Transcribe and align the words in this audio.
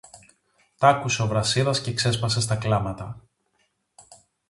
Τ' 0.77 0.83
άκουσε 0.83 1.23
ο 1.23 1.27
Βρασίδας 1.27 1.81
και 1.81 1.93
ξέσπασε 1.93 2.41
στα 2.41 2.55
κλάματα. 2.55 3.21